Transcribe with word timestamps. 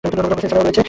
এছাড়াও 0.03 0.63
রয়েছে- 0.63 0.79